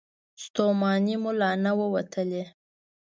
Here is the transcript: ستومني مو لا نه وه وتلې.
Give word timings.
ستومني 0.43 1.15
مو 1.23 1.31
لا 1.39 1.51
نه 1.63 1.71
وه 1.77 1.87
وتلې. 1.93 2.43